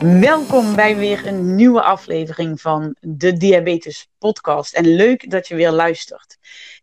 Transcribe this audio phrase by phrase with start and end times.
[0.00, 4.74] Welkom bij weer een nieuwe aflevering van de Diabetes Podcast.
[4.74, 6.38] En leuk dat je weer luistert.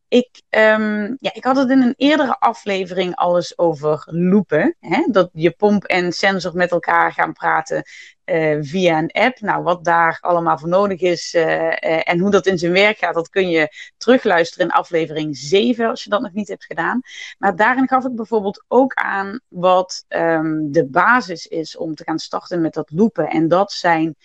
[0.08, 4.76] Ik, um, ja, ik had het in een eerdere aflevering alles over loepen.
[4.80, 5.08] Hè?
[5.12, 7.84] Dat je pomp en sensor met elkaar gaan praten
[8.26, 9.40] uh, via een app.
[9.40, 12.98] Nou, wat daar allemaal voor nodig is uh, uh, en hoe dat in zijn werk
[12.98, 17.02] gaat, dat kun je terugluisteren in aflevering 7 als je dat nog niet hebt gedaan.
[17.38, 22.20] Maar daarin gaf ik bijvoorbeeld ook aan wat um, de basis is om te gaan
[22.20, 23.28] starten met dat loepen.
[23.30, 24.16] En dat zijn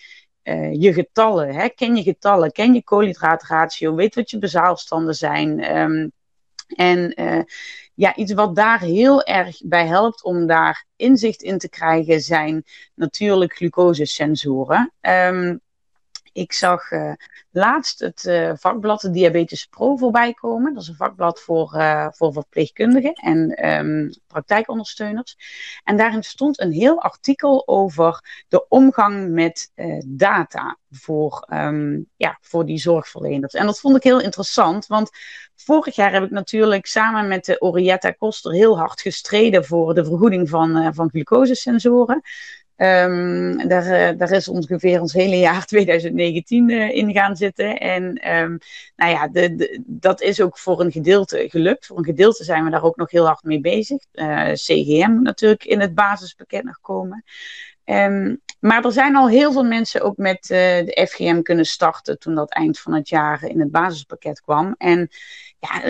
[0.71, 1.53] je getallen.
[1.53, 1.69] Hè?
[1.69, 5.77] Ken je getallen, ken je koolhydraatratio, weet wat je bezaalstanden zijn.
[5.77, 6.11] Um,
[6.75, 7.13] en
[8.01, 12.63] ja, iets wat daar heel erg bij helpt om daar inzicht in te krijgen, zijn
[12.95, 14.93] natuurlijk glucosesensoren.
[15.01, 15.61] Um,
[16.33, 17.13] ik zag uh,
[17.51, 20.73] laatst het uh, vakblad de Diabetes Pro voorbij komen.
[20.73, 25.37] Dat is een vakblad voor, uh, voor verpleegkundigen en um, praktijkondersteuners.
[25.83, 29.71] En daarin stond een heel artikel over de omgang met
[30.05, 33.53] data voor, um, ja, voor die zorgverleners.
[33.53, 35.09] En dat vond ik heel interessant, want
[35.55, 40.05] vorig jaar heb ik natuurlijk samen met de Orietta Koster heel hard gestreden voor de
[40.05, 42.21] vergoeding van, van glucosesensoren.
[42.77, 47.79] Um, daar, is ongeveer ons hele jaar 2019 uh, eh, in gaan zitten.
[47.79, 48.03] En
[48.37, 48.57] um,
[48.95, 51.85] nou ja, de, dat is ook voor een gedeelte gelukt.
[51.85, 54.03] Voor een gedeelte zijn we daar ook nog heel hard mee bezig.
[54.13, 57.23] Uh, CGM natuurlijk in het basispakket nog komen.
[57.85, 62.35] Um, maar er zijn al heel veel mensen ook met de FGM kunnen starten toen
[62.35, 64.75] dat eind van het jaar in het basispakket kwam.
[64.77, 65.09] En
[65.59, 65.81] ja,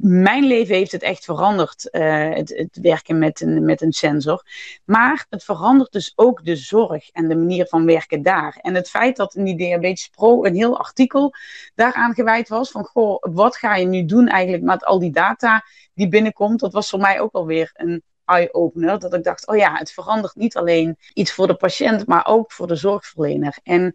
[0.00, 4.42] mijn leven heeft het echt veranderd, het, het, werken met een, met een sensor.
[4.84, 8.58] Maar het verandert dus ook de zorg en de manier van werken daar.
[8.60, 11.34] En het feit dat in die Diabetes Pro een heel artikel
[11.74, 15.64] daaraan gewijd was, van goh, wat ga je nu doen eigenlijk met al die data
[15.94, 18.98] die binnenkomt, dat was voor mij ook alweer een eye-opener.
[18.98, 22.52] Dat ik dacht, oh ja, het verandert niet alleen iets voor de patiënt, maar ook
[22.52, 23.58] voor de zorgverlener.
[23.62, 23.94] En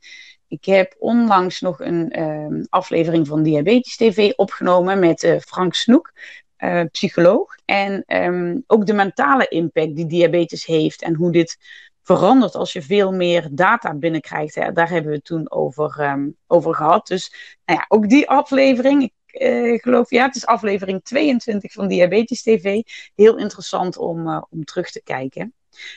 [0.53, 6.13] ik heb onlangs nog een uh, aflevering van Diabetes TV opgenomen met uh, Frank Snoek,
[6.57, 7.55] uh, psycholoog.
[7.65, 11.57] En um, ook de mentale impact die diabetes heeft en hoe dit
[12.01, 14.55] verandert als je veel meer data binnenkrijgt.
[14.55, 17.07] Daar hebben we het toen over, um, over gehad.
[17.07, 19.03] Dus nou ja, ook die aflevering.
[19.03, 22.81] Ik uh, geloof, ja, het is aflevering 22 van Diabetes TV.
[23.15, 25.53] Heel interessant om, om terug te kijken.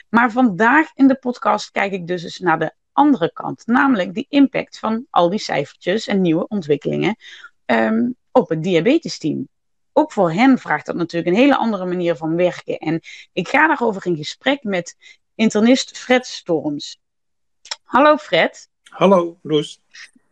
[0.09, 4.27] Maar vandaag in de podcast kijk ik dus eens naar de andere kant, namelijk die
[4.29, 7.17] impact van al die cijfertjes en nieuwe ontwikkelingen
[7.67, 9.49] um, op het diabetesteam.
[9.93, 12.79] Ook voor hen vraagt dat natuurlijk een hele andere manier van werken.
[12.79, 13.01] En
[13.33, 14.97] ik ga daarover in gesprek met
[15.35, 17.01] internist Fred Storms.
[17.83, 18.69] Hallo Fred.
[18.83, 19.81] Hallo Roes.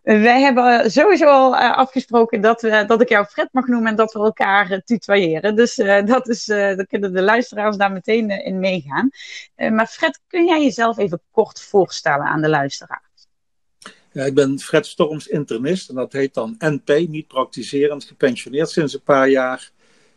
[0.05, 3.97] Wij hebben sowieso al uh, afgesproken dat, we, dat ik jou Fred mag noemen en
[3.97, 5.57] dat we elkaar uh, tutoyeren.
[5.57, 9.11] Dus uh, dat is, dan kunnen de luisteraars daar meteen in meegaan.
[9.57, 13.29] maar Fred, kun jij jezelf even kort voorstellen aan de luisteraars?
[14.13, 18.95] Ja, ik ben Fred Storms internist en dat heet dan NP, niet praktiserend, gepensioneerd sinds
[18.95, 19.71] een paar jaar.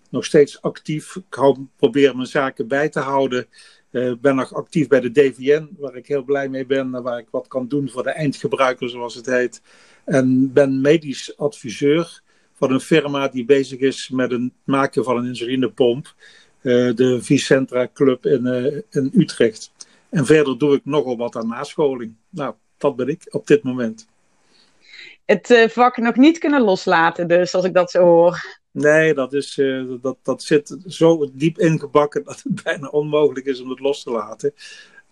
[0.09, 1.15] Nog steeds actief.
[1.15, 3.47] Ik probeer mijn zaken bij te houden.
[3.91, 7.01] Uh, ben nog actief bij de DVN, waar ik heel blij mee ben.
[7.03, 9.61] Waar ik wat kan doen voor de eindgebruiker, zoals het heet.
[10.05, 12.21] En ben medisch adviseur
[12.53, 16.15] van een firma die bezig is met het maken van een insulinepomp.
[16.61, 19.71] Uh, de Vicentra Club in, uh, in Utrecht.
[20.09, 22.13] En verder doe ik nogal wat aan nascholing.
[22.29, 24.07] Nou, dat ben ik op dit moment.
[25.27, 28.59] Het vak nog niet kunnen loslaten, dus als ik dat zo hoor.
[28.71, 33.61] Nee, dat, is, uh, dat, dat zit zo diep ingebakken dat het bijna onmogelijk is
[33.61, 34.53] om het los te laten.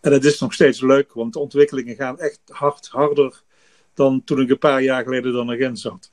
[0.02, 3.42] En het is nog steeds leuk, want de ontwikkelingen gaan echt hard, harder
[3.94, 6.12] dan toen ik een paar jaar geleden nog in zat.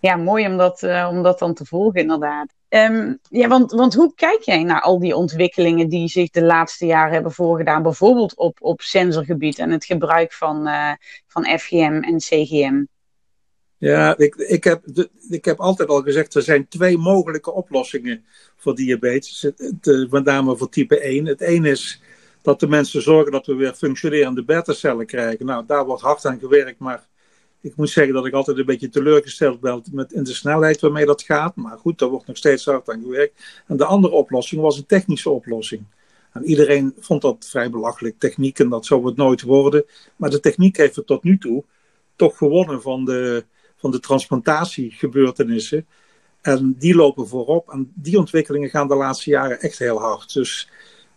[0.00, 2.54] Ja, mooi om dat, uh, om dat dan te volgen, inderdaad.
[2.68, 6.86] Um, ja, want, want hoe kijk jij naar al die ontwikkelingen die zich de laatste
[6.86, 10.92] jaren hebben voorgedaan, bijvoorbeeld op, op sensorgebied en het gebruik van, uh,
[11.26, 12.84] van FGM en CGM?
[13.78, 14.82] Ja, ik, ik, heb,
[15.28, 18.24] ik heb altijd al gezegd, er zijn twee mogelijke oplossingen
[18.56, 19.50] voor diabetes.
[20.10, 21.26] met name voor type 1.
[21.26, 22.02] Het ene is
[22.42, 25.46] dat de mensen zorgen dat we weer functionerende beta-cellen krijgen.
[25.46, 27.06] Nou, daar wordt hard aan gewerkt, maar
[27.66, 31.06] ik moet zeggen dat ik altijd een beetje teleurgesteld ben met in de snelheid waarmee
[31.06, 31.56] dat gaat.
[31.56, 33.62] Maar goed, daar wordt nog steeds hard aan gewerkt.
[33.66, 35.84] En de andere oplossing was een technische oplossing.
[36.32, 39.84] En iedereen vond dat vrij belachelijk, techniek, en dat zou het nooit worden.
[40.16, 41.64] Maar de techniek heeft het tot nu toe
[42.16, 43.44] toch gewonnen van de,
[43.76, 45.86] van de transplantatiegebeurtenissen.
[46.40, 47.70] En die lopen voorop.
[47.70, 50.32] En die ontwikkelingen gaan de laatste jaren echt heel hard.
[50.32, 50.68] Dus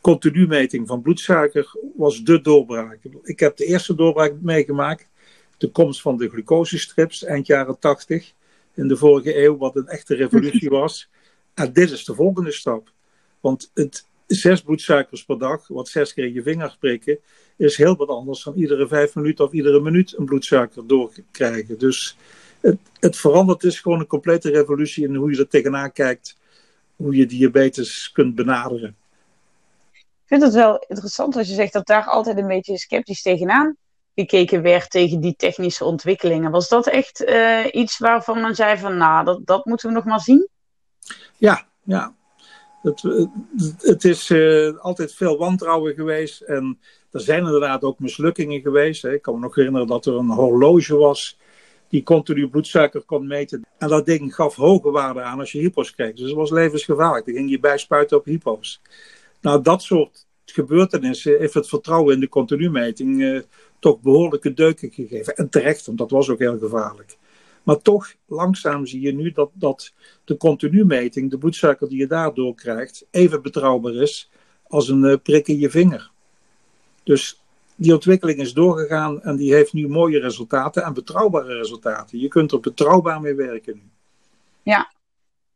[0.02, 3.00] continu meting van bloedsuiker was de doorbraak.
[3.24, 5.08] Ik heb de eerste doorbraak meegemaakt.
[5.60, 8.34] De komst van de glucosestrips eind jaren 80
[8.74, 11.10] in de vorige eeuw, wat een echte revolutie was.
[11.54, 12.92] En dit is de volgende stap.
[13.40, 17.20] Want het zes bloedsuikers per dag, wat zes keer je vinger prikken,
[17.56, 21.78] is heel wat anders dan iedere vijf minuten of iedere minuut een bloedsuiker doorkrijgen.
[21.78, 22.18] Dus
[22.60, 26.38] het, het verandert is gewoon een complete revolutie in hoe je er tegenaan kijkt,
[26.96, 28.96] hoe je diabetes kunt benaderen.
[29.92, 33.78] Ik vind het wel interessant als je zegt dat daar altijd een beetje sceptisch tegenaan
[34.20, 36.52] gekeken werd tegen die technische ontwikkelingen.
[36.52, 40.06] Was dat echt uh, iets waarvan men zei van nou, dat, dat moeten we nog
[40.06, 40.48] maar zien?
[41.38, 42.16] Ja, ja.
[42.82, 43.02] Het,
[43.78, 46.80] het is uh, altijd veel wantrouwen geweest en
[47.12, 49.02] er zijn inderdaad ook mislukkingen geweest.
[49.02, 49.14] Hè.
[49.14, 51.38] Ik kan me nog herinneren dat er een horloge was
[51.90, 53.66] die continu bloedsuiker kon meten.
[53.78, 56.14] En dat ding gaf hoge waarden aan als je hypo's kreeg.
[56.14, 57.26] Dus het was levensgevaarlijk.
[57.26, 58.82] Dan ging je bijspuiten op hypo's.
[59.42, 63.42] Nou, dat soort gebeurtenissen heeft het vertrouwen in de continumeting uh,
[63.80, 65.36] toch behoorlijke deuken gegeven.
[65.36, 67.18] En terecht, want dat was ook heel gevaarlijk.
[67.64, 69.94] Maar toch, langzaam zie je nu dat, dat
[70.24, 74.30] de continumeting, de bloedsuiker die je daardoor krijgt, even betrouwbaar is
[74.68, 76.12] als een uh, prik in je vinger.
[77.04, 77.42] Dus
[77.76, 82.20] die ontwikkeling is doorgegaan en die heeft nu mooie resultaten en betrouwbare resultaten.
[82.20, 83.82] Je kunt er betrouwbaar mee werken nu.
[84.64, 84.92] Ja,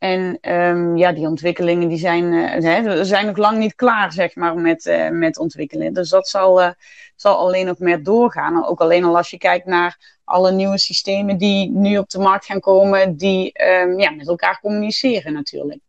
[0.03, 2.33] en um, ja, die ontwikkelingen die zijn,
[2.63, 5.93] uh, zijn nog lang niet klaar, zeg maar, met, uh, met ontwikkelen.
[5.93, 6.69] Dus dat zal, uh,
[7.15, 8.65] zal alleen nog meer doorgaan.
[8.65, 12.45] Ook alleen al als je kijkt naar alle nieuwe systemen die nu op de markt
[12.45, 13.51] gaan komen, die
[13.81, 15.79] um, ja, met elkaar communiceren natuurlijk.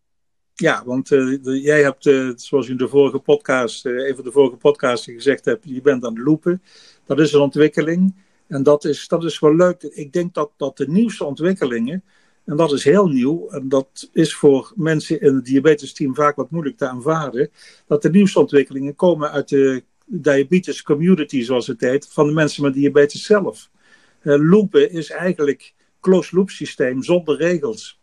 [0.55, 1.09] Ja, want
[1.43, 2.03] jij hebt,
[2.41, 6.15] zoals je in de vorige podcast, even de vorige podcast gezegd hebt, je bent aan
[6.15, 6.63] het loopen.
[7.07, 8.15] Dat is een ontwikkeling.
[8.47, 9.83] En dat is, dat is wel leuk.
[9.83, 12.05] Ik denk dat, dat de nieuwste ontwikkelingen
[12.45, 13.49] en dat is heel nieuw.
[13.49, 17.51] En dat is voor mensen in het diabetesteam vaak wat moeilijk te aanvaarden.
[17.87, 22.63] Dat de nieuwste ontwikkelingen komen uit de diabetes community, zoals het heet, van de mensen
[22.63, 23.71] met diabetes zelf.
[24.23, 28.01] Uh, loopen is eigenlijk closed loop systeem zonder regels.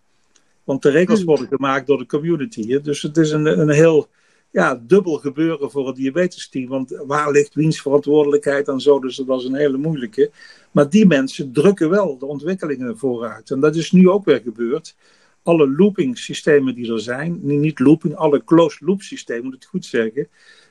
[0.64, 1.28] Want de regels hmm.
[1.28, 2.68] worden gemaakt door de community.
[2.68, 2.82] Hè?
[2.82, 4.10] Dus het is een, een heel
[4.52, 6.68] ja, dubbel gebeuren voor het diabetesteam.
[6.68, 9.00] Want waar ligt wiens verantwoordelijkheid en zo?
[9.00, 10.32] Dus dat is een hele moeilijke.
[10.72, 13.52] Maar die mensen drukken wel de ontwikkelingen vooruit.
[13.52, 14.96] En dat is nu ook weer gebeurd.
[15.44, 19.86] Alle looping systemen die er zijn, niet looping, alle closed loop systemen, moet ik goed
[19.86, 20.28] zeggen,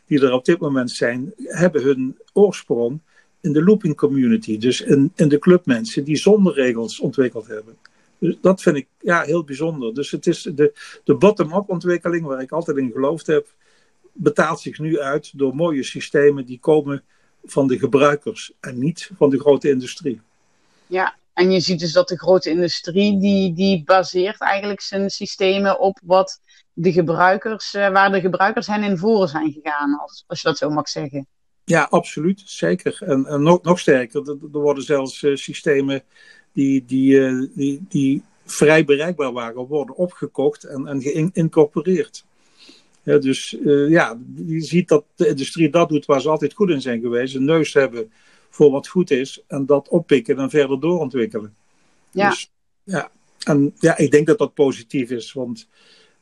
[0.07, 3.01] die er op dit moment zijn, hebben hun oorsprong
[3.41, 4.59] in de looping community.
[4.59, 7.77] Dus in, in de clubmensen die zonder regels ontwikkeld hebben.
[8.19, 9.95] Dus dat vind ik ja, heel bijzonder.
[9.95, 10.73] Dus het is de,
[11.05, 13.47] de bottom-up ontwikkeling, waar ik altijd in geloofd heb,
[14.23, 17.03] betaalt zich nu uit door mooie systemen die komen
[17.45, 20.21] van de gebruikers en niet van de grote industrie.
[20.87, 25.81] Ja, en je ziet dus dat de grote industrie die, die baseert eigenlijk zijn systemen
[25.81, 26.41] op wat
[26.73, 30.59] de gebruikers, uh, waar de gebruikers hen in voor zijn gegaan, als, als je dat
[30.59, 31.27] zo mag zeggen.
[31.65, 33.03] Ja, absoluut, zeker.
[33.03, 36.03] En, en nog, nog sterker, er, er worden zelfs uh, systemen
[36.53, 42.25] die, die, uh, die, die vrij bereikbaar waren, worden opgekocht en, en geïncorporeerd.
[43.19, 46.81] Dus uh, ja, je ziet dat de industrie dat doet waar ze altijd goed in
[46.81, 47.35] zijn geweest.
[47.35, 48.13] Een neus hebben
[48.51, 51.55] voor wat goed is en dat oppikken en verder doorontwikkelen.
[52.11, 52.29] Ja.
[52.29, 52.53] Dus,
[52.85, 53.11] ja.
[53.41, 55.69] En ja, ik denk dat dat positief is, want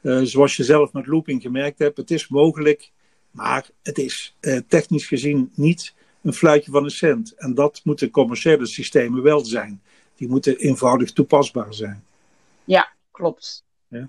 [0.02, 2.90] uh, zoals je zelf met looping gemerkt hebt, het is mogelijk,
[3.30, 7.34] maar het is uh, technisch gezien niet een fluitje van een cent.
[7.36, 9.82] En dat moeten commerciële systemen wel zijn.
[10.16, 12.04] Die moeten eenvoudig toepasbaar zijn.
[12.64, 13.64] Ja, klopt.
[13.88, 14.08] Ja.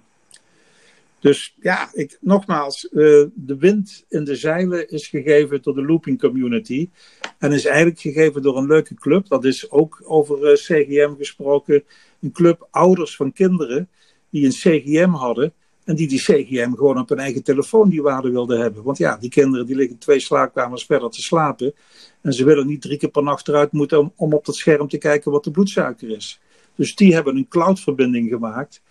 [1.19, 6.19] Dus ja, ik, nogmaals, uh, de wind in de zeilen is gegeven door de looping
[6.19, 6.89] community.
[7.37, 9.27] En is eigenlijk gegeven door een leuke club.
[9.27, 11.83] Dat is ook over uh, CGM gesproken.
[12.21, 13.89] Een club ouders van kinderen
[14.29, 15.53] die een CGM hadden.
[15.83, 18.83] En die die CGM gewoon op hun eigen telefoon die waarde wilden hebben.
[18.83, 21.73] Want ja, die kinderen die liggen twee slaapkamers verder te slapen.
[22.21, 24.87] En ze willen niet drie keer per nacht eruit moeten om, om op dat scherm
[24.87, 26.39] te kijken wat de bloedsuiker is.
[26.75, 28.81] Dus die hebben een cloudverbinding gemaakt.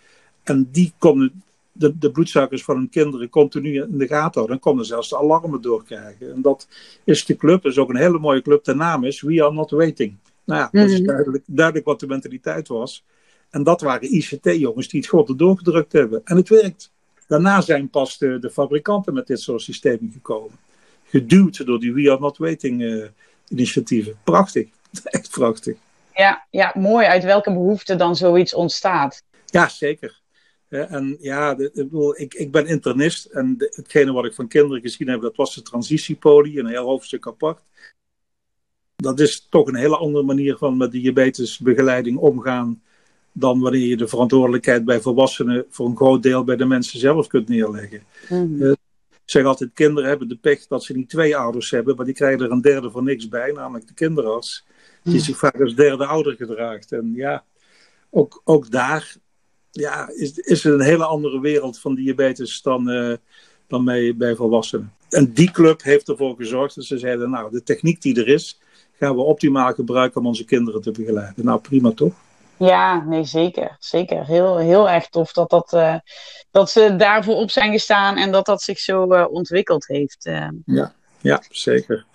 [0.43, 1.43] En die konden
[1.79, 4.47] de, de bloedsuikers van hun kinderen continu in de gaten houden.
[4.47, 6.33] Dan konden zelfs de alarmen doorkrijgen.
[6.33, 6.67] En dat
[7.03, 8.63] is de club, dat is ook een hele mooie club.
[8.63, 10.15] De naam is We Are Not Waiting.
[10.43, 11.07] Nou ja, dat is mhm.
[11.07, 13.03] duidelijk, duidelijk wat de mentaliteit was.
[13.49, 16.21] En dat waren ICT-jongens die het gewoon doorgedrukt hebben.
[16.23, 16.91] En het werkt.
[17.27, 20.57] Daarna zijn pas de, de, fabrikanten met dit soort systemen gekomen.
[21.03, 23.05] Geduwd door die We Are Not Waiting uh,
[23.47, 24.17] initiatieven.
[24.23, 24.67] Prachtig.
[25.03, 25.75] Echt prachtig.
[26.15, 29.23] Ja, ja, mooi uit welke behoefte dan zoiets ontstaat.
[29.45, 30.19] Ja, zeker
[30.69, 34.81] en ja, de, ik, bedoel, ik, ik ben internist en hetgene wat ik van kinderen
[34.81, 37.61] gezien heb, dat was de transitiepolie, een heel hoofdstuk apart.
[38.95, 42.81] Dat is toch een hele andere manier van met diabetesbegeleiding omgaan
[43.31, 47.27] dan wanneer je de verantwoordelijkheid bij volwassenen voor een groot deel bij de mensen zelf
[47.27, 48.03] kunt neerleggen.
[48.29, 48.61] Mm.
[48.61, 48.71] Uh,
[49.09, 52.13] ik zeg altijd, kinderen hebben de pech dat ze niet twee ouders hebben, maar die
[52.13, 54.65] krijgen er een derde voor niks bij, namelijk de kinderarts,
[55.03, 55.19] die mm.
[55.19, 56.91] zich vaak als derde ouder gedraagt.
[56.91, 57.43] En ja,
[58.09, 59.15] ook, ook daar
[59.71, 63.13] ja, is, is er een hele andere wereld van diabetes dan, uh,
[63.67, 64.93] dan bij, bij volwassenen.
[65.09, 68.59] En die club heeft ervoor gezorgd dat ze zeiden, nou, de techniek die er is,
[68.99, 71.45] gaan we optimaal gebruiken om onze kinderen te begeleiden.
[71.45, 72.13] Nou, prima toch?
[72.57, 73.75] Ja, nee, zeker.
[73.79, 74.25] Zeker.
[74.25, 75.95] Heel, heel erg tof dat, dat, uh,
[76.51, 80.29] dat ze daarvoor op zijn gestaan en dat dat zich zo uh, ontwikkeld heeft.
[80.65, 82.05] Ja, ja, zeker.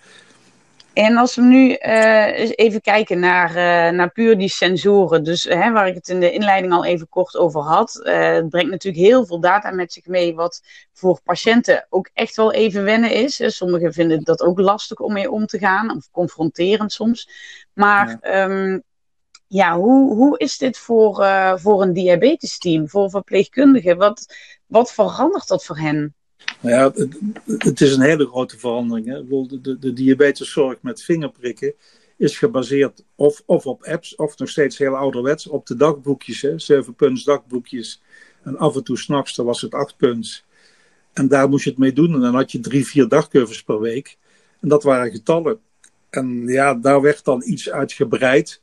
[0.95, 5.71] En als we nu uh, even kijken naar, uh, naar puur die sensoren, dus hè,
[5.71, 9.03] waar ik het in de inleiding al even kort over had, uh, het brengt natuurlijk
[9.03, 10.61] heel veel data met zich mee, wat
[10.93, 13.55] voor patiënten ook echt wel even wennen is.
[13.57, 17.29] Sommigen vinden dat ook lastig om mee om te gaan, of confronterend soms.
[17.73, 18.83] Maar ja, um,
[19.47, 21.25] ja hoe, hoe is dit voor,
[21.55, 23.97] voor een diabetesteam, voor verpleegkundigen?
[23.97, 24.35] Wat,
[24.65, 26.15] wat verandert dat voor hen?
[26.65, 27.05] Nou ja,
[27.57, 29.07] het, is een hele grote verandering.
[29.07, 29.27] Hè.
[29.61, 31.73] De, de, diabeteszorg met vingerprikken
[32.17, 36.65] is gebaseerd of, of op apps, of nog steeds heel ouderwets, op de dagboekjes.
[36.65, 38.01] 7 punts dagboekjes.
[38.43, 40.45] En af en toe s'nachts, was het 8 punts.
[41.13, 42.13] En daar moest je het mee doen.
[42.13, 44.17] En dan had je drie, vier dagcurves per week.
[44.61, 45.59] En dat waren getallen.
[46.09, 48.61] En ja, daar werd dan iets uitgebreid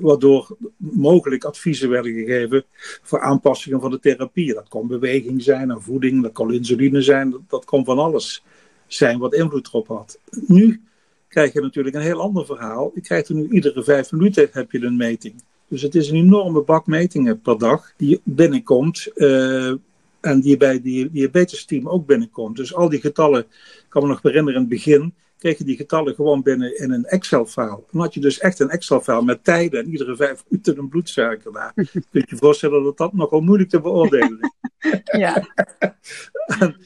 [0.00, 2.64] waardoor mogelijk adviezen werden gegeven
[3.02, 4.54] voor aanpassingen van de therapie.
[4.54, 8.44] Dat kon beweging zijn en voeding, dat kon insuline zijn, dat, dat kon van alles
[8.86, 10.18] zijn wat invloed erop had.
[10.46, 10.82] Nu
[11.28, 12.90] krijg je natuurlijk een heel ander verhaal.
[12.94, 15.42] Je krijgt er nu iedere vijf minuten heb je een meting.
[15.68, 19.10] Dus het is een enorme bak metingen per dag die binnenkomt.
[19.14, 19.72] Uh,
[20.24, 22.56] en die bij die diabetesteam ook binnenkomt.
[22.56, 25.76] Dus al die getallen, ik kan me nog herinneren in het begin, kreeg je die
[25.76, 27.82] getallen gewoon binnen in een Excel-file.
[27.90, 31.52] Dan had je dus echt een Excel-file met tijden en iedere vijf minuten een bloedsuiker
[31.52, 31.72] daar.
[31.74, 35.00] Kun je je voorstellen dat dat nogal moeilijk te beoordelen is.
[35.24, 35.48] ja.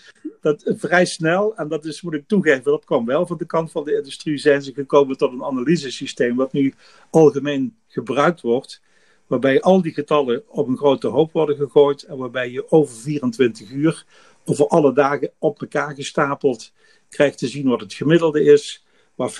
[0.41, 3.71] dat vrij snel, en dat is, moet ik toegeven, dat kwam wel van de kant
[3.71, 6.75] van de industrie, zijn ze gekomen tot een analysesysteem wat nu
[7.11, 8.83] algemeen gebruikt wordt,
[9.27, 13.71] waarbij al die getallen op een grote hoop worden gegooid en waarbij je over 24
[13.71, 14.05] uur,
[14.45, 16.73] over alle dagen op elkaar gestapeld,
[17.09, 18.85] krijgt te zien wat het gemiddelde is,
[19.15, 19.35] waar 50%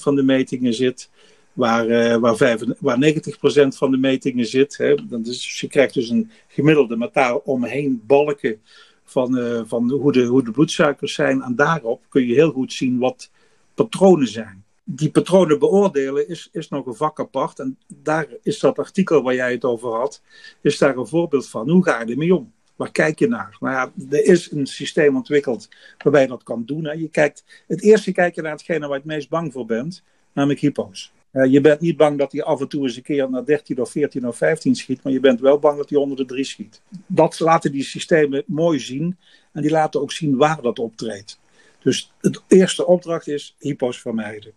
[0.00, 1.10] van de metingen zit,
[1.52, 4.76] waar, uh, waar, 5, waar 90% van de metingen zit.
[4.76, 4.94] Hè.
[5.22, 8.60] Dus je krijgt dus een gemiddelde met daar omheen balken
[9.04, 11.42] van, uh, van hoe, de, hoe de bloedsuikers zijn.
[11.42, 13.30] En daarop kun je heel goed zien wat
[13.74, 14.64] patronen zijn.
[14.84, 17.58] Die patronen beoordelen is, is nog een vak apart.
[17.58, 20.22] En daar is dat artikel waar jij het over had,
[20.60, 21.70] is daar een voorbeeld van.
[21.70, 22.52] Hoe ga je ermee om?
[22.78, 23.56] Waar kijk je naar?
[23.60, 25.68] Nou ja, er is een systeem ontwikkeld
[25.98, 26.84] waarbij je dat kan doen.
[26.84, 26.92] Hè.
[26.92, 30.02] Je kijkt, het eerste kijk je naar hetgene waar je het meest bang voor bent,
[30.32, 31.12] namelijk hypo's.
[31.32, 33.80] Uh, je bent niet bang dat hij af en toe eens een keer naar 13
[33.80, 36.44] of 14 of 15 schiet, maar je bent wel bang dat hij onder de 3
[36.44, 36.80] schiet.
[37.06, 39.16] Dat laten die systemen mooi zien
[39.52, 41.40] en die laten ook zien waar dat optreedt.
[41.82, 44.52] Dus de eerste opdracht is hypo's vermijden.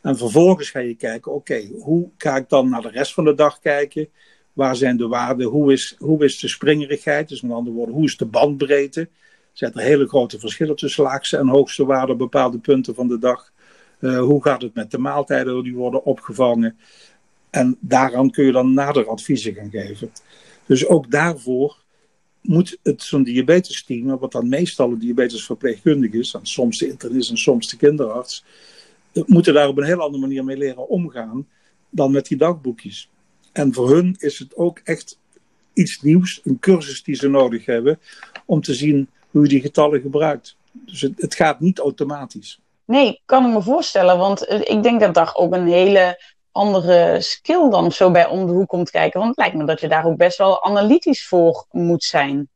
[0.00, 3.34] En vervolgens ga je kijken, oké, hoe ga ik dan naar de rest van de
[3.34, 4.08] dag kijken?
[4.60, 5.46] Waar zijn de waarden?
[5.46, 7.28] Hoe is, hoe is de springerigheid?
[7.28, 9.08] Dus met andere woorden, hoe is de bandbreedte?
[9.52, 13.18] Zijn er hele grote verschillen tussen laagste en hoogste waarden op bepaalde punten van de
[13.18, 13.52] dag.
[14.00, 16.78] Uh, hoe gaat het met de maaltijden die worden opgevangen?
[17.50, 20.10] En daaraan kun je dan nader adviezen gaan geven.
[20.66, 21.76] Dus ook daarvoor
[22.40, 27.38] moet het zo'n diabetesteam, wat dan meestal een diabetesverpleegkundige is, en soms de internist en
[27.38, 28.44] soms de kinderarts,
[29.12, 31.48] moeten daar op een heel andere manier mee leren omgaan
[31.90, 33.10] dan met die dagboekjes.
[33.52, 35.18] En voor hun is het ook echt
[35.72, 38.00] iets nieuws, een cursus die ze nodig hebben,
[38.44, 40.56] om te zien hoe je die getallen gebruikt.
[40.72, 42.60] Dus het, het gaat niet automatisch.
[42.84, 47.20] Nee, kan ik me voorstellen, want eh, ik denk dat daar ook een hele andere
[47.20, 49.20] skill dan zo bij om de hoek komt kijken.
[49.20, 52.48] Want het lijkt me dat je daar ook best wel analytisch voor moet zijn.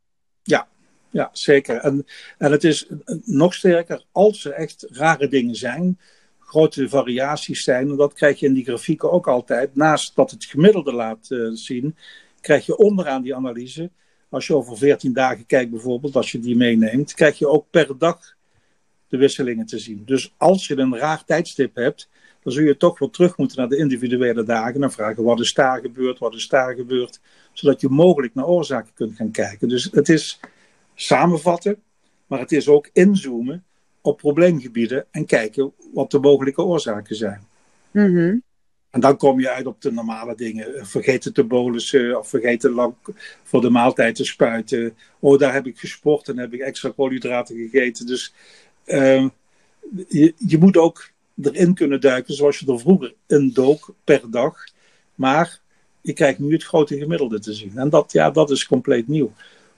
[0.42, 0.66] Ja,
[1.10, 1.76] ja zeker.
[1.76, 2.06] En,
[2.38, 2.86] en het is
[3.24, 5.98] nog sterker als er echt rare dingen zijn
[6.54, 7.90] grote variaties zijn.
[7.90, 9.75] En dat krijg je in die grafieken ook altijd.
[9.75, 11.96] Naast dat het gemiddelde laat uh, zien,
[12.40, 13.90] krijg je onderaan die analyse.
[14.28, 17.99] Als je over 14 dagen kijkt bijvoorbeeld, als je die meeneemt, krijg je ook per
[17.99, 18.18] dag
[19.08, 20.02] de wisselingen te zien.
[20.04, 22.08] Dus als je een raar tijdstip hebt,
[22.42, 25.54] dan zul je toch wel terug moeten naar de individuele dagen en vragen wat is
[25.54, 27.20] daar gebeurd, wat is daar gebeurd,
[27.52, 29.68] zodat je mogelijk naar oorzaken kunt gaan kijken.
[29.68, 30.40] Dus het is
[30.94, 31.82] samenvatten,
[32.26, 33.64] maar het is ook inzoomen
[34.04, 37.46] op probleemgebieden en kijken wat de mogelijke oorzaken zijn.
[37.90, 38.37] Mhm.
[38.90, 40.87] En dan kom je uit op de normale dingen.
[40.87, 42.94] Vergeten te bolussen of vergeten lang
[43.42, 44.96] voor de maaltijd te spuiten.
[45.18, 48.06] Oh, daar heb ik gesport en heb ik extra koolhydraten gegeten.
[48.06, 48.34] Dus
[48.87, 49.28] uh,
[50.08, 51.11] je, je moet ook
[51.42, 54.64] erin kunnen duiken zoals je er vroeger in dook per dag.
[55.14, 55.61] Maar
[56.00, 57.73] je krijgt nu het grote gemiddelde te zien.
[57.78, 59.32] En dat, ja, dat is compleet nieuw.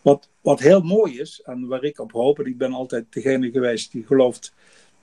[0.06, 3.50] Wat, wat heel mooi is, en waar ik op hoop, en ik ben altijd degene
[3.50, 4.52] geweest die gelooft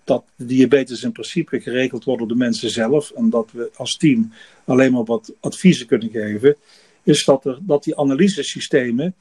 [0.04, 4.34] dat diabetes in principe geregeld wordt door de mensen zelf en dat we als team
[4.66, 6.56] alleen maar wat adviezen kunnen geven,
[7.04, 9.16] is dat, er, dat die analysesystemen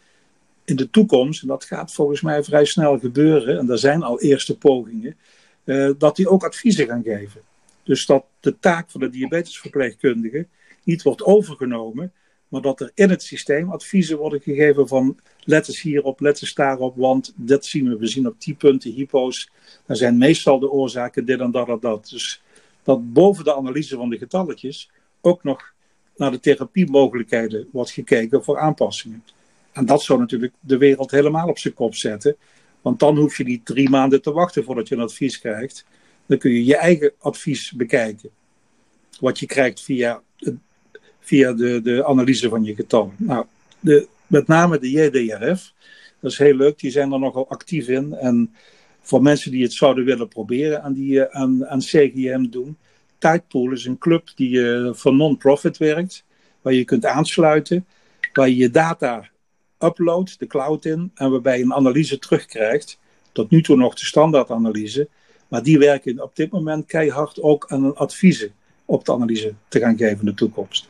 [0.64, 4.20] in de toekomst, en dat gaat volgens mij vrij snel gebeuren, en er zijn al
[4.20, 5.16] eerste pogingen,
[5.64, 7.40] uh, dat die ook adviezen gaan geven.
[7.82, 10.46] Dus dat de taak van de diabetesverpleegkundige
[10.84, 12.12] niet wordt overgenomen,
[12.52, 16.54] maar dat er in het systeem adviezen worden gegeven van let eens hierop, let eens
[16.54, 17.96] daarop, want dat zien we.
[17.96, 19.50] We zien op die punten hypo's,
[19.86, 22.08] dan zijn meestal de oorzaken dit en dat en dat.
[22.08, 22.42] Dus
[22.82, 24.90] dat boven de analyse van de getalletjes
[25.20, 25.72] ook nog
[26.16, 29.24] naar de therapiemogelijkheden wordt gekeken voor aanpassingen.
[29.72, 32.36] En dat zou natuurlijk de wereld helemaal op zijn kop zetten.
[32.82, 35.84] Want dan hoef je niet drie maanden te wachten voordat je een advies krijgt.
[36.26, 38.30] Dan kun je je eigen advies bekijken.
[39.20, 40.22] Wat je krijgt via,
[41.22, 43.14] via de, de analyse van je getallen.
[43.16, 43.44] Nou,
[43.80, 45.72] de, met name de JDRF,
[46.20, 46.78] dat is heel leuk.
[46.78, 48.14] Die zijn er nogal actief in.
[48.14, 48.54] En
[49.00, 52.76] voor mensen die het zouden willen proberen aan, die, eh, aan, aan CGM doen.
[53.18, 56.24] Tidepool is een club die uh, voor non-profit werkt.
[56.62, 57.86] Waar je kunt aansluiten.
[58.32, 59.28] Waar je je data
[59.78, 61.10] uploadt, de cloud in.
[61.14, 62.98] En waarbij je een analyse terugkrijgt.
[63.32, 65.08] Tot nu toe nog de standaardanalyse.
[65.48, 68.52] Maar die werken op dit moment keihard ook aan een adviezen
[68.84, 70.88] op de analyse te gaan geven in de toekomst.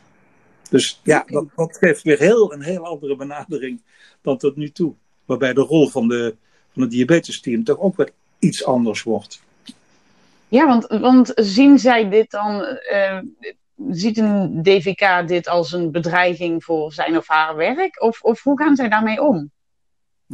[0.73, 3.81] Dus ja, dat, dat, geeft weer heel, een heel andere benadering
[4.21, 4.93] dan tot nu toe.
[5.25, 6.35] Waarbij de rol van, de,
[6.71, 9.41] van het diabetesteam toch ook weer iets anders wordt.
[10.47, 13.19] Ja, want, want zien zij dit dan, uh,
[13.89, 18.01] ziet een DVK dit als een bedreiging voor zijn of haar werk?
[18.01, 19.51] Of, of hoe gaan zij daarmee om?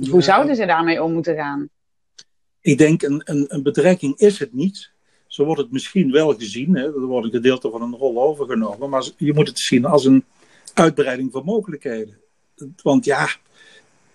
[0.09, 1.69] Hoe zouden ze daarmee om moeten gaan?
[2.61, 4.91] Ik denk een, een, een bedreiging is het niet.
[5.27, 6.75] Zo wordt het misschien wel gezien.
[6.75, 6.83] Hè.
[6.83, 8.89] Er wordt een gedeelte van een rol overgenomen.
[8.89, 10.25] Maar je moet het zien als een
[10.79, 12.17] uitbreiding van mogelijkheden.
[12.83, 13.29] Want ja,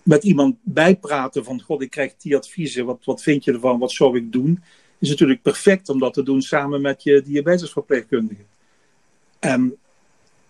[0.03, 1.61] met iemand bijpraten van...
[1.61, 2.85] God, ik krijg die adviezen.
[2.85, 3.79] Wat, wat vind je ervan?
[3.79, 4.63] Wat zou ik doen?
[4.99, 8.43] Is natuurlijk perfect om dat te doen samen met je diabetesverpleegkundige.
[9.39, 9.75] En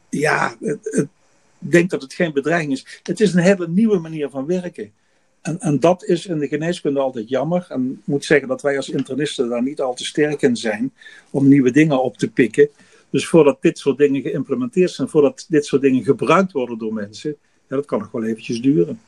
[0.09, 2.99] ja, ik denk dat het geen bedreiging is.
[3.03, 4.91] Het is een hele nieuwe manier van werken.
[5.41, 7.65] En, en dat is in de geneeskunde altijd jammer.
[7.69, 10.93] En ik moet zeggen dat wij als internisten daar niet al te sterk in zijn
[11.29, 12.69] om nieuwe dingen op te pikken.
[13.15, 17.35] Dus voordat dit soort dingen geïmplementeerd zijn, voordat dit soort dingen gebruikt worden door mensen,
[17.69, 19.01] ja, dat kan nog wel eventjes duren.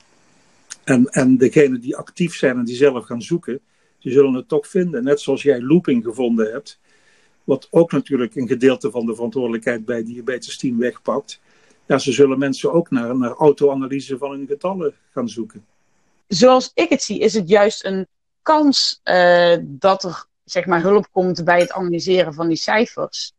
[0.84, 3.60] En, en degenen die actief zijn en die zelf gaan zoeken,
[4.00, 5.04] die zullen het toch vinden.
[5.04, 6.80] Net zoals jij looping gevonden hebt,
[7.44, 11.40] wat ook natuurlijk een gedeelte van de verantwoordelijkheid bij diabetes team wegpakt.
[11.86, 15.66] Ja, ze zullen mensen ook naar, naar auto-analyse van hun getallen gaan zoeken
[16.28, 18.08] zoals ik het zie, is het juist een
[18.42, 23.34] kans uh, dat er zeg maar, hulp komt bij het analyseren van die cijfers.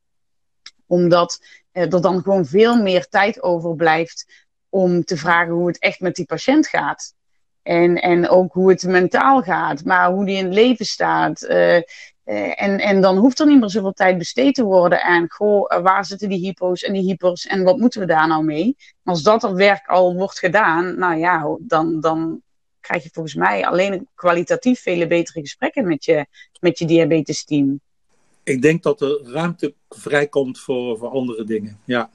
[0.88, 1.40] Omdat
[1.72, 6.14] uh, er dan gewoon veel meer tijd overblijft om te vragen hoe het echt met
[6.14, 7.14] die patiënt gaat.
[7.62, 11.42] En, en ook hoe het mentaal gaat, maar hoe die in het leven staat.
[11.42, 11.80] Uh,
[12.24, 16.04] en, en dan hoeft er niet meer zoveel tijd besteed te worden aan, goh, waar
[16.04, 18.76] zitten die hypo's en die hypers en wat moeten we daar nou mee?
[19.04, 22.42] Als dat er werk al wordt gedaan, nou ja, dan, dan
[22.80, 26.26] krijg je volgens mij alleen kwalitatief vele betere gesprekken met je,
[26.60, 27.80] met je diabetesteam.
[28.48, 31.80] Ik denk dat er ruimte vrijkomt voor, voor andere dingen.
[31.84, 32.10] Ja.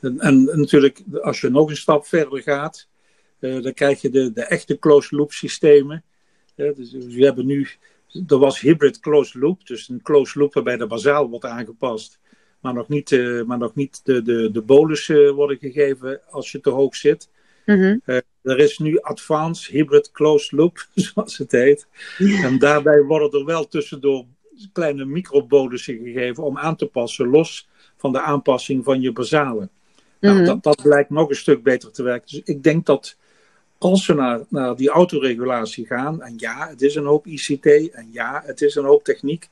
[0.00, 2.88] En, en natuurlijk, als je nog een stap verder gaat,
[3.40, 6.04] uh, dan krijg je de, de echte closed loop systemen.
[6.54, 7.68] dus we hebben nu,
[8.26, 12.18] er was hybrid closed loop, dus een closed loop waarbij de bazaal wordt aangepast,
[12.60, 16.60] maar nog niet, uh, maar nog niet de, de, de bolussen worden gegeven als je
[16.60, 17.28] te hoog zit.
[17.64, 18.02] Mm
[18.46, 21.86] er is nu Advanced Hybrid Closed Loop, zoals het heet.
[22.18, 24.24] En daarbij worden er wel tussendoor
[24.72, 29.68] kleine microbolussen gegeven om aan te passen, los van de aanpassing van je basale.
[30.20, 30.44] nou, mhm.
[30.44, 32.28] dat, dat blijkt nog een stuk beter te werken.
[32.30, 33.16] Dus ik denk dat
[33.78, 38.08] als we naar, naar die autoregulatie gaan, en ja, het is een hoop ICT, en
[38.10, 39.48] ja, het is een hoop techniek,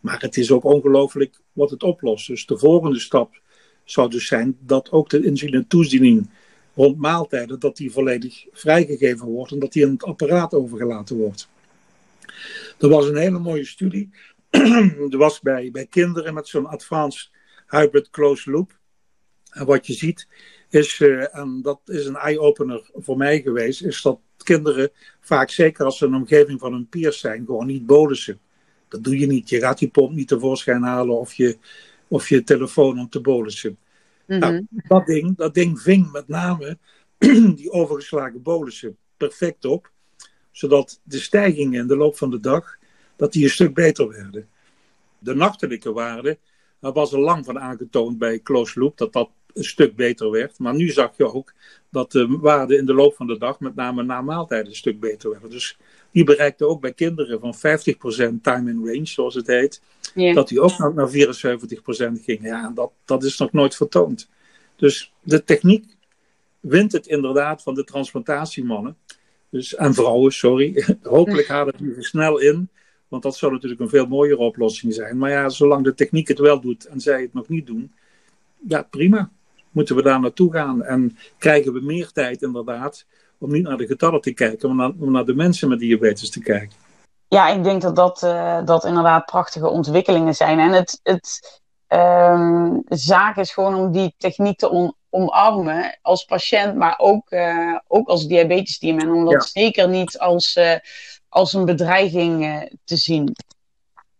[0.00, 2.26] maar het is ook ongelooflijk wat het oplost.
[2.26, 3.40] Dus de volgende stap
[3.84, 6.28] zou dus zijn dat ook de insuline toediening
[6.74, 11.48] rond maaltijden, dat die volledig vrijgegeven wordt en dat die in het apparaat overgelaten wordt.
[12.78, 14.10] Er was een hele mooie studie.
[15.10, 17.30] er was bij, bij kinderen met zo'n advanced
[17.68, 18.78] hybrid closed loop.
[19.50, 20.28] En wat je ziet
[20.68, 24.90] is, uh, en dat is een eye-opener voor mij geweest, is dat kinderen
[25.20, 28.40] vaak, zeker als ze in de omgeving van hun peers zijn, gewoon niet bolussen.
[28.88, 29.48] Dat doe je niet.
[29.48, 31.58] Je gaat die pomp niet tevoorschijn halen of je,
[32.08, 33.78] of je telefoon om te bolussen.
[34.26, 34.88] Nou, mhm.
[34.88, 36.78] dat, ding, dat ding ving met name
[37.56, 39.92] die overgeslagen bolussen perfect op.
[40.50, 42.76] Zodat de stijgingen in de loop van de dag
[43.16, 44.48] dat die een stuk beter werden.
[45.18, 46.38] De nachtelijke waarde,
[46.80, 50.58] daar was al lang van aangetoond bij close loop dat dat een stuk beter werd.
[50.58, 51.52] Maar nu zag je ook
[51.90, 55.00] dat de waarde in de loop van de dag, met name na maaltijden, een stuk
[55.00, 55.50] beter werd.
[55.50, 55.78] Dus
[56.10, 59.82] die bereikte ook bij kinderen van 50% time in range, zoals het heet,
[60.34, 62.42] dat die ook naar 74% ging.
[62.42, 64.28] Ja, dat, dat is nog nooit vertoond.
[64.76, 65.96] Dus de techniek
[66.60, 68.96] wint het inderdaad van de transplantatiemannen.
[69.50, 70.84] Dus, en vrouwen, sorry.
[71.02, 72.68] Hopelijk gaat het nu snel in.
[73.14, 75.18] Want dat zou natuurlijk een veel mooiere oplossing zijn.
[75.18, 77.92] Maar ja, zolang de techniek het wel doet en zij het nog niet doen,
[78.68, 79.30] ja, prima.
[79.70, 83.06] Moeten we daar naartoe gaan en krijgen we meer tijd inderdaad
[83.38, 86.30] om niet naar de getallen te kijken, maar naar, om naar de mensen met diabetes
[86.30, 86.76] te kijken.
[87.28, 90.58] Ja, ik denk dat dat, uh, dat inderdaad prachtige ontwikkelingen zijn.
[90.58, 96.76] En het, het um, zaak is gewoon om die techniek te on, omarmen als patiënt,
[96.76, 98.98] maar ook, uh, ook als diabetesteam.
[98.98, 99.60] En om dat ja.
[99.60, 100.74] zeker niet als, uh,
[101.34, 103.32] als een bedreiging uh, te zien.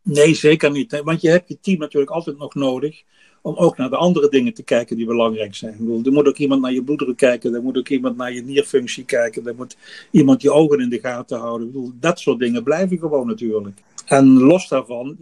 [0.02, 1.00] Nee, zeker niet.
[1.04, 3.02] Want je hebt je team natuurlijk altijd nog nodig
[3.42, 5.76] om ook naar de andere dingen te kijken die belangrijk zijn.
[5.78, 8.42] Bedoel, er moet ook iemand naar je bloeddruk kijken, er moet ook iemand naar je
[8.42, 9.76] nierfunctie kijken, er moet
[10.10, 11.66] iemand je ogen in de gaten houden.
[11.66, 13.78] Bedoel, dat soort dingen blijven gewoon natuurlijk.
[14.06, 15.16] En los daarvan,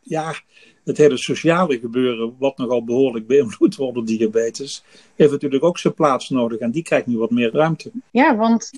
[0.00, 0.34] ja,
[0.84, 4.84] het hele sociale gebeuren, wat nogal behoorlijk beïnvloed wordt door diabetes,
[5.16, 7.90] heeft natuurlijk ook zijn plaats nodig en die krijgt nu wat meer ruimte.
[8.10, 8.70] Ja, want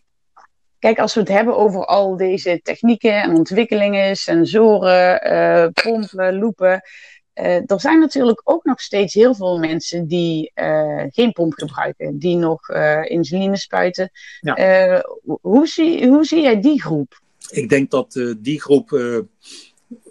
[0.84, 6.82] kijk, als we het hebben over al deze technieken en ontwikkelingen, sensoren, uh, pompen, loepen.
[7.34, 12.18] Uh, er zijn natuurlijk ook nog steeds heel veel mensen die uh, geen pomp gebruiken,
[12.18, 12.68] die nog
[13.04, 14.10] insuline spuiten.
[14.40, 15.04] Ja.
[15.40, 17.20] hoe, zie, hoe zie jij die groep?
[17.50, 18.88] Ik denk dat die groep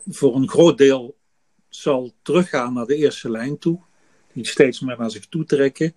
[0.08, 1.16] voor een groot deel
[1.70, 3.80] zal teruggaan naar de eerste lijn toe.
[4.34, 5.94] Die steeds meer naar zich toe trekken.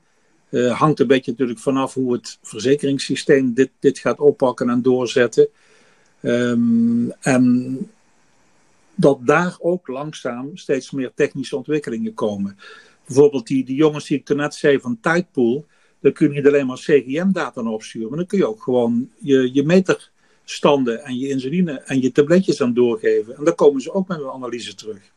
[0.51, 5.49] Uh, hangt een beetje natuurlijk vanaf hoe het verzekeringssysteem dit, dit gaat oppakken en doorzetten.
[6.23, 7.79] Um, en
[8.95, 12.59] dat daar ook langzaam steeds meer technische ontwikkelingen komen.
[13.07, 15.67] Bijvoorbeeld die, die jongens die ik net zei van Tidepool.
[16.01, 19.51] Daar kun je niet alleen maar CGM-data opsturen, maar dan kun je ook gewoon je,
[19.53, 23.37] je meterstanden en je insuline en je tabletjes aan doorgeven.
[23.37, 25.13] En dan komen ze ook met een analyse terug.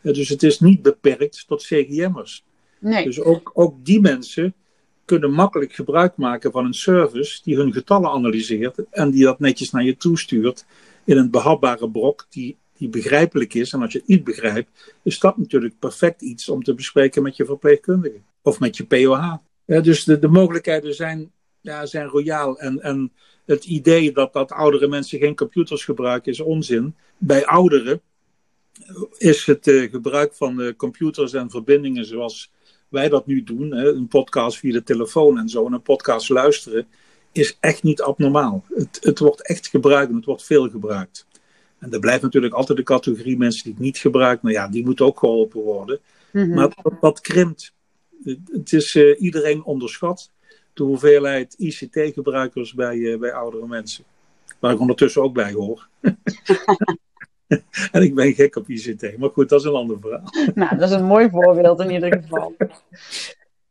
[0.00, 2.44] Dus het is niet beperkt tot CGM'ers.
[2.80, 3.04] Nee.
[3.04, 4.54] Dus ook, ook die mensen
[5.04, 9.70] kunnen makkelijk gebruik maken van een service die hun getallen analyseert en die dat netjes
[9.70, 10.66] naar je toestuurt
[11.04, 13.72] in een behapbare brok die, die begrijpelijk is.
[13.72, 17.36] En als je het niet begrijpt, is dat natuurlijk perfect iets om te bespreken met
[17.36, 19.34] je verpleegkundige of met je POH.
[19.66, 22.58] Dus de, de mogelijkheden zijn, ja, zijn royaal.
[22.58, 23.12] En, en
[23.44, 26.94] het idee dat, dat oudere mensen geen computers gebruiken is onzin.
[27.18, 28.00] Bij ouderen
[29.18, 32.50] is het uh, gebruik van uh, computers en verbindingen zoals
[32.96, 36.28] wij dat nu doen, hè, een podcast via de telefoon en zo, en een podcast
[36.28, 36.86] luisteren,
[37.32, 38.64] is echt niet abnormaal.
[38.74, 41.26] Het, het wordt echt gebruikt en het wordt veel gebruikt.
[41.78, 44.46] En er blijft natuurlijk altijd de categorie mensen die het niet gebruiken.
[44.46, 45.98] Nou ja, die moeten ook geholpen worden.
[46.32, 46.54] Mm-hmm.
[46.54, 47.72] Maar dat, dat, krimpt.
[48.52, 50.30] Het is uh, iedereen onderschat
[50.72, 54.04] de hoeveelheid ICT-gebruikers bij, bij oudere mensen.
[54.58, 55.88] Waar ik ondertussen ook bij hoor.
[57.92, 59.18] en ik ben gek op ICT.
[59.18, 60.22] Maar goed, dat is een ander verhaal.
[60.54, 62.54] nou, dat is een mooi voorbeeld in ieder geval.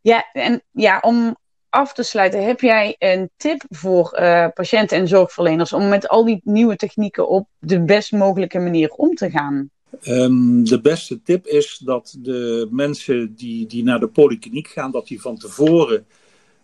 [0.01, 1.35] Ja, en ja, om
[1.69, 6.25] af te sluiten, heb jij een tip voor uh, patiënten en zorgverleners om met al
[6.25, 9.69] die nieuwe technieken op de best mogelijke manier om te gaan?
[10.03, 15.07] Um, de beste tip is dat de mensen die, die naar de polykliniek gaan, dat
[15.07, 16.05] die van tevoren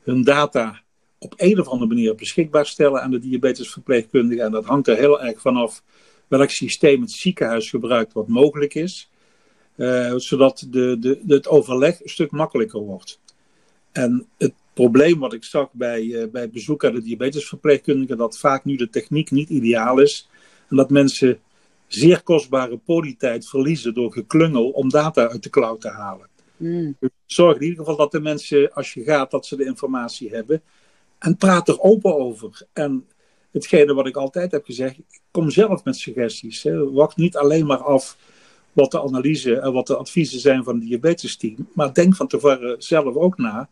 [0.04, 0.82] hun data
[1.18, 4.42] op een of andere manier beschikbaar stellen aan de diabetesverpleegkundige.
[4.42, 5.84] En dat hangt er heel erg vanaf
[6.32, 9.10] welk systeem het ziekenhuis gebruikt wat mogelijk is.
[9.76, 13.20] Uh, zodat de, de, het overleg een stuk makkelijker wordt.
[13.92, 18.66] En het probleem wat ik zag bij, uh, bij bezoek aan de diabetesverpleegkundige, dat vaak
[18.66, 20.30] nu de techniek niet ideaal is.
[20.70, 21.40] En dat mensen
[21.88, 26.28] zeer kostbare polytijd verliezen door geklungel om data uit de cloud te halen.
[26.58, 26.96] Mm.
[27.00, 30.30] Dus zorg in ieder geval dat de mensen, als je gaat, dat ze de informatie
[30.30, 30.62] hebben.
[31.20, 32.62] En praat er open over.
[32.74, 33.06] En
[33.52, 34.96] hetgene wat ik altijd heb gezegd,
[35.32, 36.64] kom zelf met suggesties.
[36.64, 36.92] Hè.
[36.92, 38.18] Wacht niet alleen maar af
[38.74, 42.76] wat de analyse en wat de adviezen zijn van het diabetesteam, maar denk van tevoren
[42.82, 43.70] zelf ook na.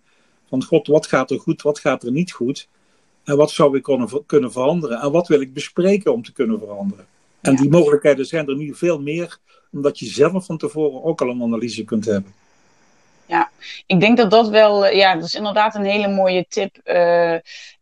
[0.49, 2.67] Van god, wat gaat er goed, wat gaat er niet goed?
[3.23, 4.99] En wat zou ik kunnen, kunnen veranderen?
[5.01, 7.05] En wat wil ik bespreken om te kunnen veranderen?
[7.41, 9.37] En die mogelijkheden zijn er nu veel meer,
[9.71, 12.33] omdat je zelf van tevoren ook al een analyse kunt hebben.
[13.29, 13.49] Ja,
[13.85, 16.77] ik denk dat dat wel, eh, ja, dat is inderdaad een hele mooie tip.
[16.83, 17.33] Uh,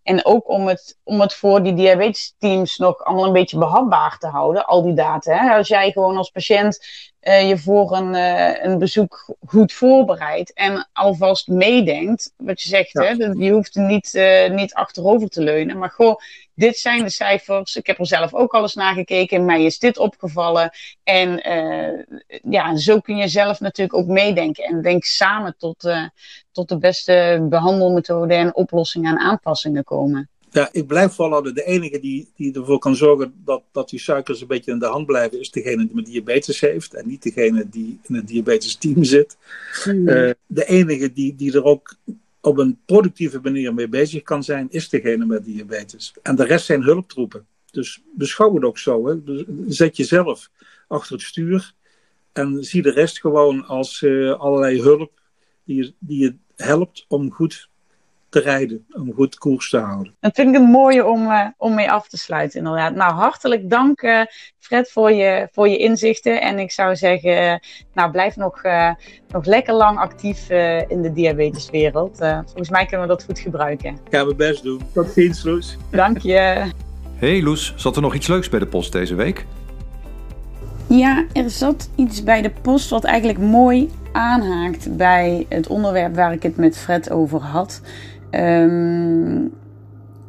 [0.04, 4.28] en ook om het, om het voor die diabetesteams nog allemaal een beetje behapbaar te
[4.28, 5.38] houden, al die data.
[5.38, 5.56] Hè?
[5.56, 6.80] Als jij gewoon als patiënt
[7.22, 12.92] uh, je voor een, uh, een bezoek goed voorbereidt en alvast meedenkt, wat je zegt,
[12.92, 13.04] ja.
[13.04, 13.12] hè?
[13.46, 14.20] je hoeft er niet,
[14.52, 16.20] niet achterover te leunen, maar gewoon
[16.58, 17.76] dit zijn de cijfers.
[17.76, 19.46] Ik heb er zelf ook al eens naar gekeken.
[19.46, 20.70] Mij is dit opgevallen.
[21.04, 22.18] En uh,
[22.50, 24.64] ja, zo kun je zelf natuurlijk ook meedenken.
[24.64, 26.08] En denk samen tot, uh,
[26.52, 30.30] tot de beste behandelmethode en oplossingen en aanpassingen komen.
[30.52, 31.56] Ja, ik blijf volhouden.
[31.56, 34.86] De enige die, die ervoor kan zorgen dat, dat die suikers een beetje in de
[34.86, 36.94] hand blijven, is degene die met diabetes heeft.
[36.94, 39.38] En niet degene die in het diabetes team zit.
[39.86, 40.08] Mm.
[40.08, 41.96] Uh, de enige die, die er ook
[42.48, 46.14] op een productieve manier mee bezig kan zijn, is degene met diabetes.
[46.22, 47.46] En de rest zijn hulptroepen.
[47.72, 49.08] Dus beschouw het ook zo.
[49.08, 49.24] Hè.
[49.24, 50.50] Dus zet jezelf
[50.88, 51.74] achter het stuur
[52.32, 55.22] en zie de rest gewoon als uh, allerlei hulp
[55.64, 57.70] die, die je helpt om goed
[58.30, 60.16] te rijden, om goed koers te houden.
[60.20, 62.96] Dat vind ik een mooie om, uh, om mee af te sluiten, inderdaad.
[62.96, 64.22] Nou, hartelijk dank, uh,
[64.60, 66.42] Fred, voor je, voor je inzichten.
[66.42, 67.56] En ik zou zeggen, uh,
[67.94, 68.62] nou, blijf nog,
[69.28, 70.50] nog lekker lang actief
[70.88, 72.18] in de diabeteswereld.
[72.18, 73.98] volgens mij kunnen we dat goed gebruiken.
[74.10, 74.82] Gaan we best doen.
[74.94, 75.78] Tot ziens, Loes.
[75.92, 76.64] Dank je.
[77.18, 79.46] Hey Loes, zat er nog iets leuks bij de post deze week?
[80.88, 86.34] Ja, er zat iets bij de post wat eigenlijk mooi aanhaakt bij het onderwerp waar
[86.34, 87.82] ik het met Fred over had.
[88.32, 89.54] Um,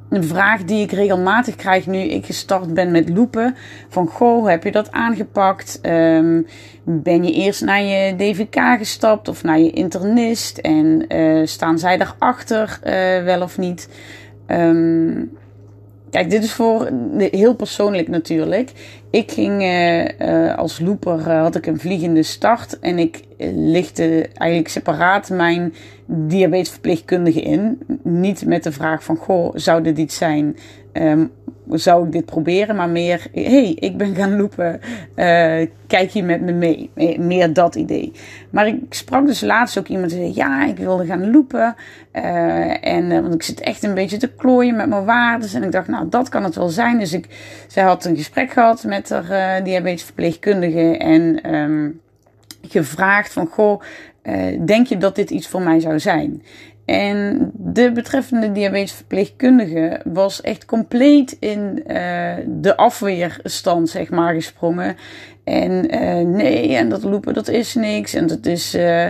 [0.09, 3.57] een vraag die ik regelmatig krijg nu ik gestart ben met loepen.
[3.89, 5.79] Van goh, heb je dat aangepakt?
[5.83, 6.47] Um,
[6.85, 10.59] ben je eerst naar je DVK gestapt of naar je internist?
[10.59, 13.89] En uh, staan zij daarachter uh, wel of niet?
[14.47, 15.31] Um,
[16.11, 18.73] Kijk, dit is voor heel persoonlijk natuurlijk.
[19.11, 23.21] Ik ging uh, als looper, uh, had ik een vliegende start en ik
[23.55, 25.75] lichtte eigenlijk separaat mijn
[26.07, 27.79] diabetesverpleegkundige in.
[28.03, 30.57] Niet met de vraag van, goh, zou dit iets zijn?
[30.93, 31.31] Um,
[31.73, 32.77] zou ik dit proberen?
[32.77, 34.81] Maar meer, hey, ik ben gaan lopen,
[35.17, 36.91] uh, kijk hier met me mee.
[37.19, 38.13] Meer dat idee.
[38.51, 41.75] Maar ik sprak dus laatst ook iemand die zei, ja, ik wilde gaan lopen.
[42.13, 45.51] Uh, en uh, want ik zit echt een beetje te klooien met mijn waarden.
[45.55, 46.99] En ik dacht, nou, dat kan het wel zijn.
[46.99, 47.27] Dus ik,
[47.67, 52.01] zij had een gesprek gehad met haar diabetesverpleegkundige en um,
[52.63, 53.83] gevraagd van, goh,
[54.65, 56.43] denk je dat dit iets voor mij zou zijn?
[56.89, 64.97] En de betreffende diabetesverpleegkundige was echt compleet in uh, de afweerstand, zeg maar, gesprongen.
[65.45, 68.15] En uh, nee, en dat lopen, dat is niks.
[68.15, 69.07] En dat is, uh,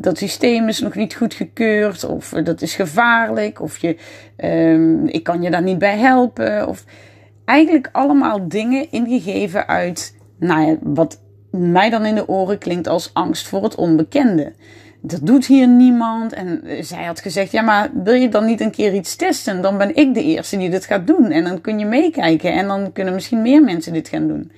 [0.00, 2.04] dat systeem is nog niet goed gekeurd.
[2.04, 3.60] Of dat is gevaarlijk.
[3.60, 3.96] Of je,
[4.36, 6.68] um, ik kan je daar niet bij helpen.
[6.68, 6.84] Of
[7.44, 13.10] eigenlijk allemaal dingen ingegeven uit, nou ja, wat mij dan in de oren klinkt als
[13.12, 14.52] angst voor het onbekende
[15.00, 16.32] dat doet hier niemand.
[16.32, 19.62] En zij had gezegd, ja, maar wil je dan niet een keer iets testen?
[19.62, 21.30] Dan ben ik de eerste die dit gaat doen.
[21.30, 24.52] En dan kun je meekijken en dan kunnen misschien meer mensen dit gaan doen.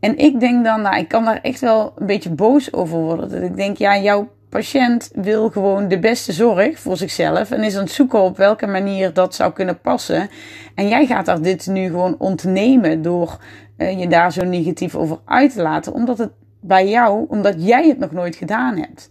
[0.00, 3.28] En ik denk dan, nou, ik kan daar echt wel een beetje boos over worden.
[3.28, 7.76] Dat ik denk, ja, jouw patiënt wil gewoon de beste zorg voor zichzelf en is
[7.76, 10.28] aan het zoeken op welke manier dat zou kunnen passen.
[10.74, 13.38] En jij gaat daar dit nu gewoon ontnemen door
[13.78, 17.88] uh, je daar zo negatief over uit te laten, omdat het bij jou, omdat jij
[17.88, 19.10] het nog nooit gedaan hebt.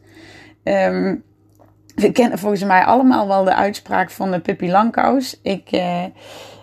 [0.68, 1.24] Um,
[1.96, 5.40] we kennen volgens mij allemaal wel de uitspraak van de Pippi Langkous.
[5.42, 6.04] Ik uh,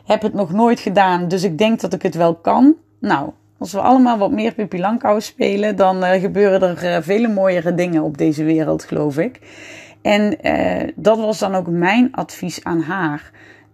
[0.04, 2.74] heb het nog nooit gedaan, dus ik denk dat ik het wel kan.
[3.00, 7.28] Nou, als we allemaal wat meer Pippi Langkous spelen, dan uh, gebeuren er uh, vele
[7.28, 9.40] mooiere dingen op deze wereld, geloof ik.
[10.02, 10.38] En
[10.94, 13.30] dat was dan ook mijn advies aan haar.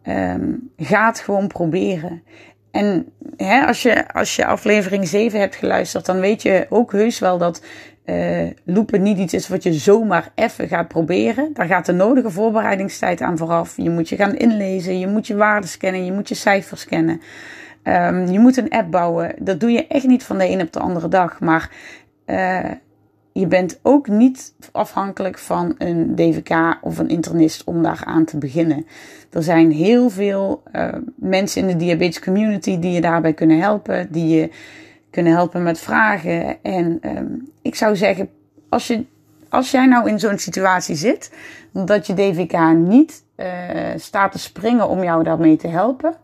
[0.08, 2.22] Um, ga het gewoon proberen.
[2.70, 7.18] En hè, als, je, als je aflevering 7 hebt geluisterd, dan weet je ook heus
[7.18, 7.62] wel dat
[8.08, 11.50] uh, loepen niet iets is wat je zomaar even gaat proberen.
[11.52, 13.76] Daar gaat de nodige voorbereidingstijd aan vooraf.
[13.76, 17.20] Je moet je gaan inlezen, je moet je waarden scannen, je moet je cijfers scannen.
[17.84, 19.34] Um, je moet een app bouwen.
[19.38, 21.40] Dat doe je echt niet van de een op de andere dag.
[21.40, 21.70] Maar
[22.26, 22.70] uh,
[23.32, 28.38] je bent ook niet afhankelijk van een DVK of een internist om daar aan te
[28.38, 28.86] beginnen.
[29.30, 34.08] Er zijn heel veel uh, mensen in de diabetes community die je daarbij kunnen helpen,
[34.10, 34.50] die je
[35.10, 36.62] kunnen helpen met vragen.
[36.62, 38.28] En um, ik zou zeggen,
[38.68, 39.04] als, je,
[39.48, 41.32] als jij nou in zo'n situatie zit,
[41.72, 43.46] dat je DVK niet uh,
[43.96, 46.14] staat te springen om jou daarmee te helpen,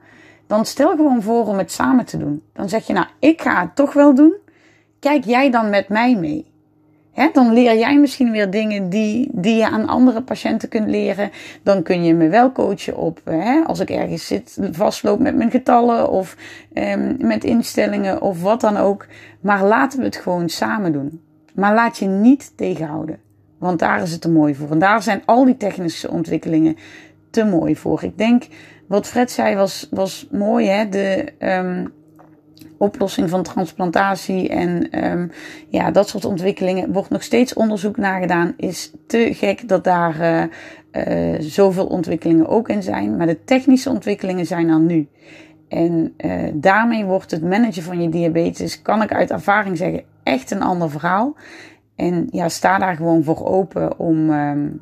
[0.46, 2.42] dan stel gewoon voor om het samen te doen.
[2.52, 4.34] Dan zeg je, nou, ik ga het toch wel doen.
[4.98, 6.52] Kijk jij dan met mij mee?
[7.14, 11.30] He, dan leer jij misschien weer dingen die, die je aan andere patiënten kunt leren.
[11.62, 15.50] Dan kun je me wel coachen op he, als ik ergens zit, vastloop met mijn
[15.50, 16.36] getallen of
[16.74, 19.06] um, met instellingen of wat dan ook.
[19.40, 21.20] Maar laten we het gewoon samen doen.
[21.54, 23.18] Maar laat je niet tegenhouden.
[23.58, 24.70] Want daar is het te mooi voor.
[24.70, 26.76] En daar zijn al die technische ontwikkelingen
[27.30, 28.02] te mooi voor.
[28.02, 28.44] Ik denk,
[28.88, 30.68] wat Fred zei was, was mooi.
[30.68, 30.88] Hè?
[30.88, 31.92] De, um,
[32.78, 35.28] oplossing van transplantatie en ehm,
[35.68, 38.54] ja, dat soort ontwikkelingen wordt nog steeds onderzoek naar gedaan.
[38.56, 40.42] Is te gek dat daar uh,
[41.06, 43.16] uh, zoveel ontwikkelingen ook in zijn.
[43.16, 45.08] Maar de technische ontwikkelingen zijn er nu.
[45.68, 50.50] En uh, daarmee wordt het managen van je diabetes, kan ik uit ervaring zeggen, echt
[50.50, 51.36] een ander verhaal.
[51.96, 54.80] En ja, sta daar gewoon voor open om, um,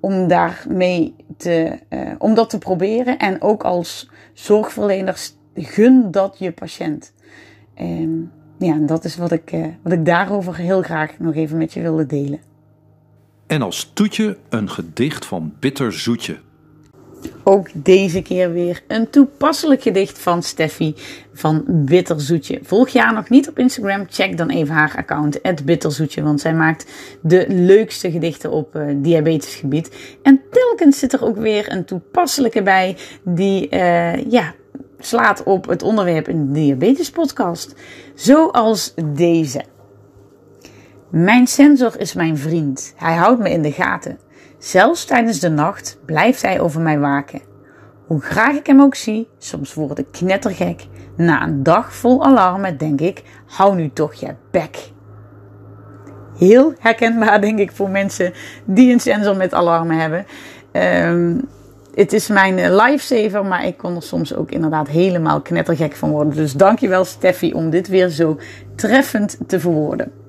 [0.00, 1.78] om daarmee te,
[2.18, 3.18] om dat te proberen.
[3.18, 7.12] En ook als zorgverleners gun dat je patiënt.
[7.74, 11.72] En ja, dat is wat ik, uh, wat ik daarover heel graag nog even met
[11.72, 12.40] je wilde delen.
[13.46, 16.38] En als toetje een gedicht van Bitter Zoetje.
[17.44, 20.94] Ook deze keer weer een toepasselijk gedicht van Steffi
[21.32, 22.58] van Bitterzoetje.
[22.62, 24.06] Volg je haar nog niet op Instagram?
[24.08, 26.22] Check dan even haar account, Bitterzoetje.
[26.22, 30.16] Want zij maakt de leukste gedichten op uh, diabetesgebied.
[30.22, 34.54] En telkens zit er ook weer een toepasselijke bij die uh, ja,
[35.06, 37.74] slaat op het onderwerp de diabetes podcast.
[38.14, 39.64] Zoals deze.
[41.10, 42.94] Mijn sensor is mijn vriend.
[42.96, 44.18] Hij houdt me in de gaten.
[44.58, 47.40] Zelfs tijdens de nacht blijft hij over mij waken.
[48.06, 50.86] Hoe graag ik hem ook zie, soms word ik knettergek.
[51.16, 54.90] Na een dag vol alarmen denk ik, hou nu toch je bek.
[56.38, 58.32] Heel herkenbaar denk ik voor mensen
[58.64, 60.26] die een sensor met alarmen hebben.
[60.72, 61.48] Um,
[61.94, 66.10] het is mijn eh, lifesaver, maar ik kon er soms ook inderdaad helemaal knettergek van
[66.10, 66.34] worden.
[66.34, 68.38] Dus dankjewel Steffi om dit weer zo
[68.74, 70.21] treffend te verwoorden.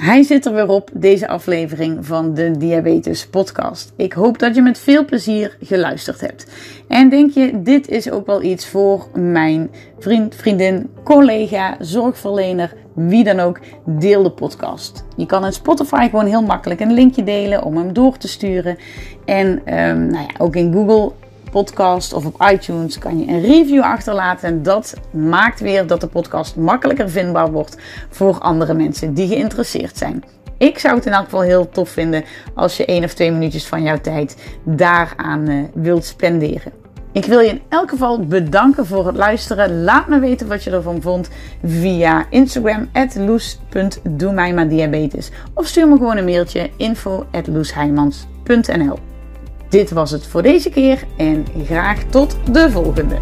[0.00, 3.92] Hij zit er weer op, deze aflevering van de Diabetes Podcast.
[3.96, 6.46] Ik hoop dat je met veel plezier geluisterd hebt.
[6.88, 13.24] En denk je, dit is ook wel iets voor mijn vriend, vriendin, collega, zorgverlener, wie
[13.24, 15.04] dan ook, deel de podcast.
[15.16, 18.78] Je kan in Spotify gewoon heel makkelijk een linkje delen om hem door te sturen.
[19.24, 21.12] En um, nou ja, ook in Google
[21.50, 24.48] podcast of op iTunes kan je een review achterlaten.
[24.48, 27.76] En dat maakt weer dat de podcast makkelijker vindbaar wordt
[28.08, 30.24] voor andere mensen die geïnteresseerd zijn.
[30.58, 33.66] Ik zou het in elk geval heel tof vinden als je één of twee minuutjes
[33.66, 36.72] van jouw tijd daaraan uh, wilt spenderen.
[37.12, 39.82] Ik wil je in elk geval bedanken voor het luisteren.
[39.82, 41.28] Laat me weten wat je ervan vond
[41.64, 47.26] via Instagram loes.doemijmadiabetes of stuur me gewoon een mailtje info
[49.70, 53.18] Dit was het voor deze keer en graag tot de volgende.